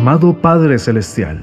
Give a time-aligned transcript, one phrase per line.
[0.00, 1.42] Amado Padre Celestial,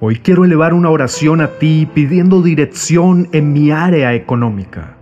[0.00, 4.96] hoy quiero elevar una oración a ti pidiendo dirección en mi área económica.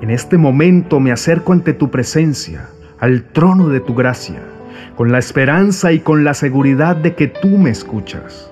[0.00, 2.68] En este momento me acerco ante tu presencia,
[3.00, 4.40] al trono de tu gracia,
[4.94, 8.48] con la esperanza y con la seguridad de que tú me escuchas.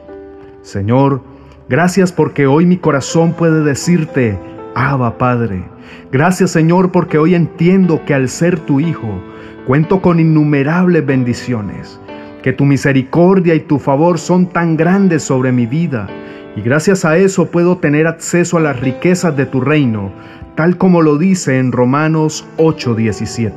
[0.63, 1.23] Señor,
[1.69, 4.37] gracias porque hoy mi corazón puede decirte,
[4.75, 5.63] Abba Padre.
[6.11, 9.23] Gracias Señor porque hoy entiendo que al ser tu Hijo,
[9.69, 12.01] cuento con innumerables bendiciones
[12.45, 16.09] que tu misericordia y tu favor son tan grandes sobre mi vida,
[16.55, 20.13] y gracias a eso puedo tener acceso a las riquezas de tu reino,
[20.55, 23.53] tal como lo dice en Romanos 8:17.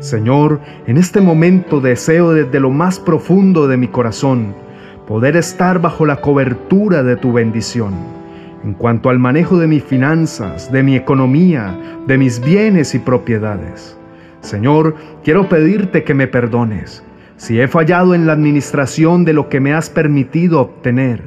[0.00, 4.56] Señor, en este momento deseo desde lo más profundo de mi corazón
[5.06, 7.94] poder estar bajo la cobertura de tu bendición.
[8.64, 13.96] En cuanto al manejo de mis finanzas, de mi economía, de mis bienes y propiedades.
[14.40, 17.04] Señor, quiero pedirte que me perdones
[17.38, 21.22] si he fallado en la administración de lo que me has permitido obtener,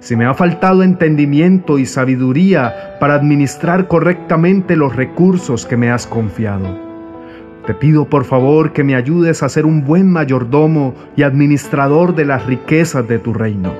[0.00, 6.06] si me ha faltado entendimiento y sabiduría para administrar correctamente los recursos que me has
[6.06, 6.78] confiado.
[7.66, 12.24] Te pido por favor que me ayudes a ser un buen mayordomo y administrador de
[12.24, 13.74] las riquezas de tu reino,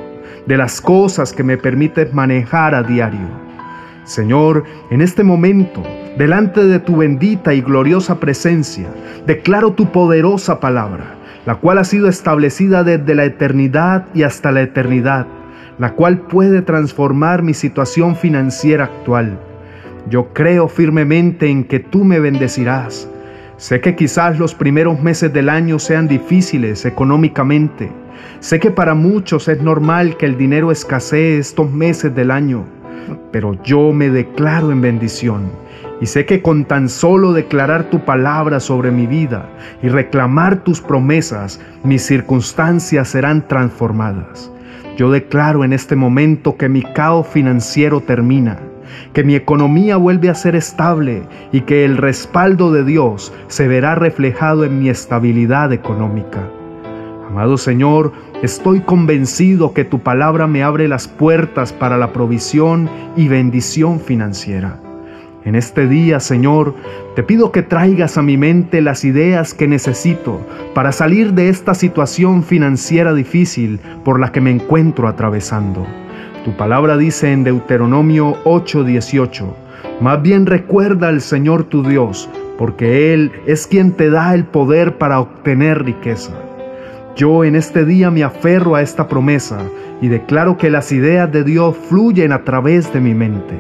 [0.47, 3.27] de las cosas que me permites manejar a diario.
[4.05, 5.83] Señor, en este momento,
[6.19, 8.89] delante de tu bendita y gloriosa presencia,
[9.27, 14.63] declaro tu poderosa palabra la cual ha sido establecida desde la eternidad y hasta la
[14.63, 15.27] eternidad,
[15.79, 19.39] la cual puede transformar mi situación financiera actual.
[20.09, 23.09] Yo creo firmemente en que tú me bendecirás.
[23.57, 27.91] Sé que quizás los primeros meses del año sean difíciles económicamente.
[28.41, 32.65] Sé que para muchos es normal que el dinero escasee estos meses del año,
[33.33, 35.51] pero yo me declaro en bendición
[36.01, 39.49] y sé que con tan solo declarar tu palabra sobre mi vida
[39.83, 44.51] y reclamar tus promesas, mis circunstancias serán transformadas.
[44.97, 48.59] Yo declaro en este momento que mi caos financiero termina,
[49.13, 51.23] que mi economía vuelve a ser estable
[51.53, 56.49] y que el respaldo de Dios se verá reflejado en mi estabilidad económica.
[57.29, 58.13] Amado Señor,
[58.43, 64.81] estoy convencido que tu palabra me abre las puertas para la provisión y bendición financiera.
[65.45, 66.75] En este día, Señor,
[67.17, 70.39] te pido que traigas a mi mente las ideas que necesito
[70.75, 75.87] para salir de esta situación financiera difícil por la que me encuentro atravesando.
[76.45, 79.47] Tu palabra dice en Deuteronomio 8:18,
[80.01, 82.29] más bien recuerda al Señor tu Dios,
[82.59, 86.50] porque Él es quien te da el poder para obtener riqueza.
[87.21, 89.59] Yo en este día me aferro a esta promesa
[90.01, 93.57] y declaro que las ideas de Dios fluyen a través de mi mente.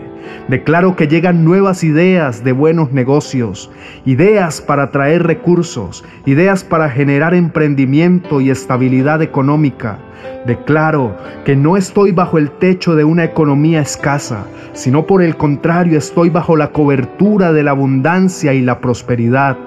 [0.48, 3.71] Declaro que llegan nuevas ideas de buenos negocios,
[4.06, 9.98] ideas para traer recursos, ideas para generar emprendimiento y estabilidad económica.
[10.47, 15.98] Declaro que no estoy bajo el techo de una economía escasa, sino por el contrario
[15.98, 19.59] estoy bajo la cobertura de la abundancia y la prosperidad.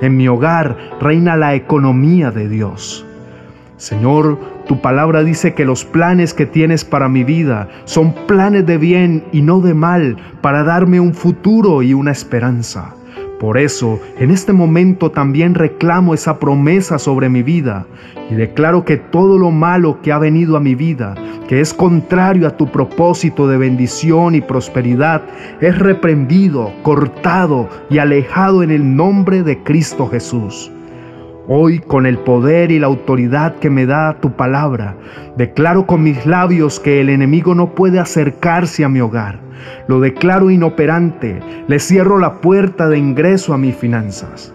[0.00, 3.04] En mi hogar reina la economía de Dios.
[3.82, 4.38] Señor,
[4.68, 9.24] tu palabra dice que los planes que tienes para mi vida son planes de bien
[9.32, 12.94] y no de mal, para darme un futuro y una esperanza.
[13.40, 17.84] Por eso, en este momento también reclamo esa promesa sobre mi vida
[18.30, 21.16] y declaro que todo lo malo que ha venido a mi vida,
[21.48, 25.22] que es contrario a tu propósito de bendición y prosperidad,
[25.60, 30.70] es reprendido, cortado y alejado en el nombre de Cristo Jesús.
[31.48, 34.94] Hoy, con el poder y la autoridad que me da tu palabra,
[35.36, 39.40] declaro con mis labios que el enemigo no puede acercarse a mi hogar.
[39.88, 44.54] Lo declaro inoperante, le cierro la puerta de ingreso a mis finanzas.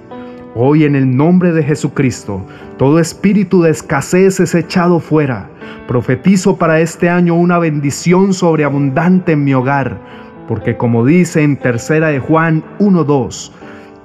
[0.56, 2.42] Hoy en el nombre de Jesucristo,
[2.78, 5.50] todo espíritu de escasez es echado fuera.
[5.90, 9.98] Profetizo para este año una bendición sobreabundante en mi hogar,
[10.48, 13.52] porque como dice en tercera de Juan 1:2,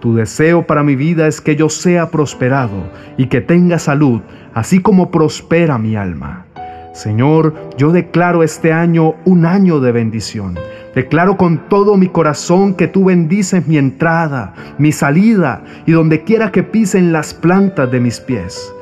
[0.03, 4.21] tu deseo para mi vida es que yo sea prosperado y que tenga salud,
[4.53, 6.45] así como prospera mi alma.
[6.93, 10.59] Señor, yo declaro este año un año de bendición.
[10.97, 16.51] Declaro con todo mi corazón que tú bendices mi entrada, mi salida y donde quiera
[16.51, 18.75] que pisen las plantas de mis pies.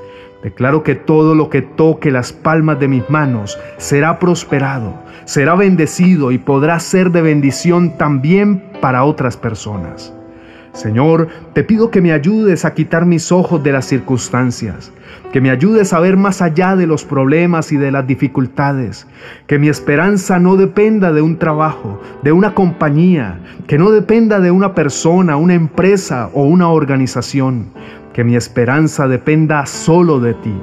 [0.42, 4.94] Declaro que todo lo que toque las palmas de mis manos será prosperado,
[5.26, 10.14] será bendecido y podrá ser de bendición también para otras personas.
[10.72, 14.92] Señor, te pido que me ayudes a quitar mis ojos de las circunstancias,
[15.32, 19.06] que me ayudes a ver más allá de los problemas y de las dificultades,
[19.48, 24.52] que mi esperanza no dependa de un trabajo, de una compañía, que no dependa de
[24.52, 27.66] una persona, una empresa o una organización,
[28.12, 30.54] que mi esperanza dependa solo de ti.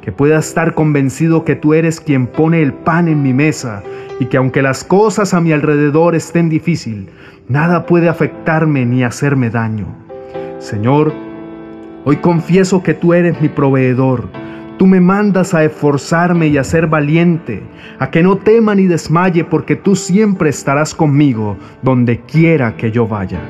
[0.00, 3.82] que pueda estar convencido que tú eres quien pone el pan en mi mesa
[4.20, 7.08] y que aunque las cosas a mi alrededor estén difícil,
[7.48, 9.86] nada puede afectarme ni hacerme daño.
[10.58, 11.12] Señor,
[12.04, 14.28] hoy confieso que tú eres mi proveedor.
[14.78, 17.62] Tú me mandas a esforzarme y a ser valiente,
[17.98, 23.06] a que no tema ni desmaye, porque tú siempre estarás conmigo donde quiera que yo
[23.06, 23.40] vaya.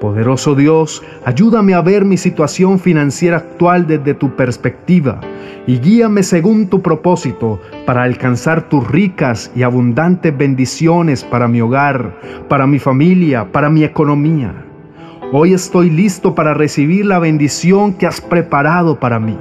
[0.00, 5.20] Poderoso Dios, ayúdame a ver mi situación financiera actual desde tu perspectiva
[5.66, 12.16] y guíame según tu propósito para alcanzar tus ricas y abundantes bendiciones para mi hogar,
[12.48, 14.54] para mi familia, para mi economía.
[15.32, 19.36] Hoy estoy listo para recibir la bendición que has preparado para mí.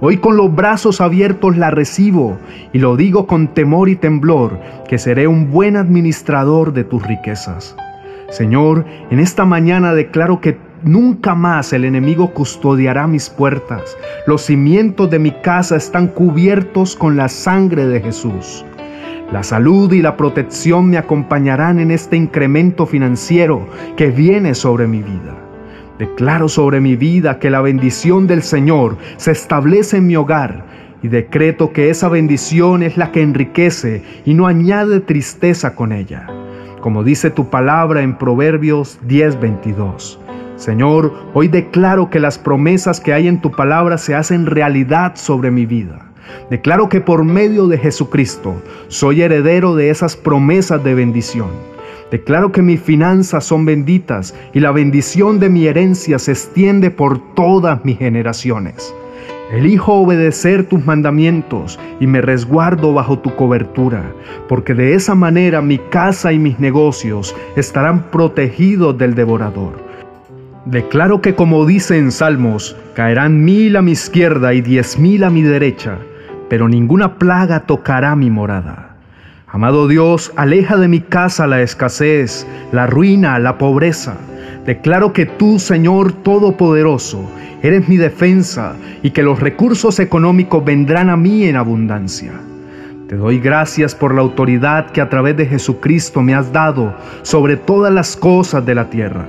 [0.00, 2.36] Hoy con los brazos abiertos la recibo
[2.74, 7.74] y lo digo con temor y temblor que seré un buen administrador de tus riquezas.
[8.30, 13.96] Señor, en esta mañana declaro que nunca más el enemigo custodiará mis puertas.
[14.26, 18.64] Los cimientos de mi casa están cubiertos con la sangre de Jesús.
[19.32, 23.66] La salud y la protección me acompañarán en este incremento financiero
[23.96, 25.34] que viene sobre mi vida.
[25.98, 30.66] Declaro sobre mi vida que la bendición del Señor se establece en mi hogar
[31.02, 36.43] y decreto que esa bendición es la que enriquece y no añade tristeza con ella
[36.84, 40.18] como dice tu palabra en Proverbios 10:22.
[40.56, 45.50] Señor, hoy declaro que las promesas que hay en tu palabra se hacen realidad sobre
[45.50, 46.10] mi vida.
[46.50, 48.54] Declaro que por medio de Jesucristo
[48.88, 51.48] soy heredero de esas promesas de bendición.
[52.10, 57.18] Declaro que mis finanzas son benditas y la bendición de mi herencia se extiende por
[57.32, 58.94] todas mis generaciones.
[59.50, 64.02] Elijo obedecer tus mandamientos y me resguardo bajo tu cobertura,
[64.48, 69.84] porque de esa manera mi casa y mis negocios estarán protegidos del devorador.
[70.64, 75.30] Declaro que como dice en Salmos, caerán mil a mi izquierda y diez mil a
[75.30, 75.98] mi derecha,
[76.48, 78.96] pero ninguna plaga tocará mi morada.
[79.46, 84.16] Amado Dios, aleja de mi casa la escasez, la ruina, la pobreza.
[84.66, 87.28] Declaro que tú, Señor Todopoderoso,
[87.62, 92.32] eres mi defensa y que los recursos económicos vendrán a mí en abundancia.
[93.08, 97.58] Te doy gracias por la autoridad que a través de Jesucristo me has dado sobre
[97.58, 99.26] todas las cosas de la tierra.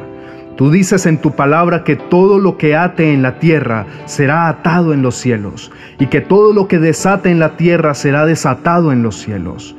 [0.55, 4.93] Tú dices en tu palabra que todo lo que ate en la tierra será atado
[4.93, 9.03] en los cielos, y que todo lo que desate en la tierra será desatado en
[9.03, 9.75] los cielos.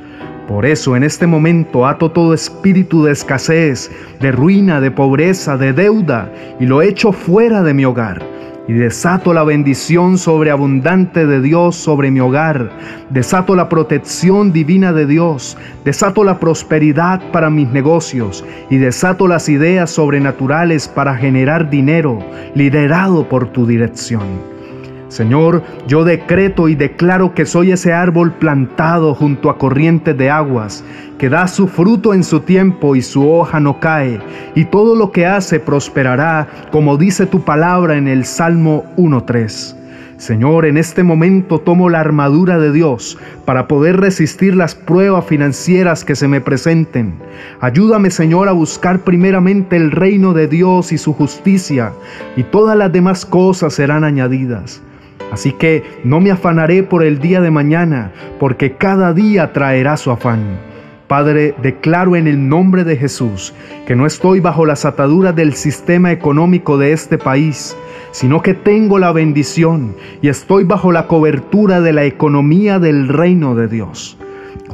[0.48, 3.90] Por eso en este momento ato todo espíritu de escasez,
[4.20, 8.22] de ruina, de pobreza, de deuda, y lo echo fuera de mi hogar.
[8.68, 12.70] Y desato la bendición sobreabundante de Dios sobre mi hogar,
[13.10, 18.44] desato la protección divina de Dios, desato la prosperidad para mis negocios.
[18.70, 22.18] Y desato las ideas sobrenaturales para generar dinero
[22.54, 24.55] liderado por tu dirección.
[25.16, 30.84] Señor, yo decreto y declaro que soy ese árbol plantado junto a corrientes de aguas,
[31.16, 34.20] que da su fruto en su tiempo y su hoja no cae,
[34.54, 39.74] y todo lo que hace prosperará, como dice tu palabra en el Salmo 1.3.
[40.18, 43.16] Señor, en este momento tomo la armadura de Dios
[43.46, 47.14] para poder resistir las pruebas financieras que se me presenten.
[47.62, 51.92] Ayúdame, Señor, a buscar primeramente el reino de Dios y su justicia,
[52.36, 54.82] y todas las demás cosas serán añadidas.
[55.32, 60.10] Así que no me afanaré por el día de mañana, porque cada día traerá su
[60.10, 60.58] afán.
[61.08, 63.54] Padre, declaro en el nombre de Jesús
[63.86, 67.76] que no estoy bajo las ataduras del sistema económico de este país,
[68.10, 73.54] sino que tengo la bendición y estoy bajo la cobertura de la economía del reino
[73.54, 74.18] de Dios.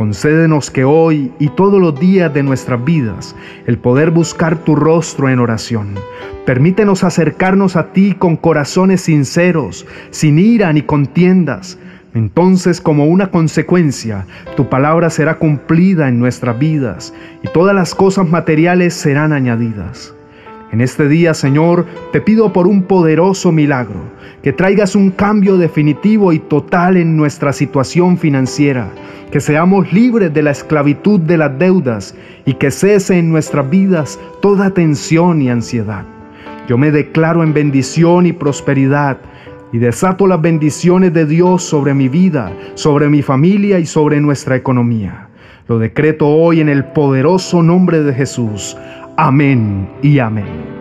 [0.03, 3.37] Concédenos que hoy y todos los días de nuestras vidas
[3.69, 5.95] el poder buscar tu rostro en oración.
[6.45, 11.79] Permítenos acercarnos a ti con corazones sinceros, sin ira ni contiendas.
[12.15, 18.29] Entonces, como una consecuencia, tu palabra será cumplida en nuestras vidas y todas las cosas
[18.29, 20.17] materiales serán añadidas.
[20.73, 24.01] En este día, Señor, te pido por un poderoso milagro,
[24.43, 28.89] que traigas un cambio definitivo y total en nuestra situación financiera,
[29.31, 32.15] que seamos libres de la esclavitud de las deudas
[32.47, 36.07] y que cese en nuestras vidas toda tensión y ansiedad.
[36.67, 39.19] Yo me declaro en bendición y prosperidad
[39.75, 44.57] y desato las bendiciones de Dios sobre mi vida, sobre mi familia y sobre nuestra
[44.57, 45.29] economía.
[45.69, 48.77] Lo decreto hoy en el poderoso nombre de Jesús.
[49.17, 50.72] Amén y amén.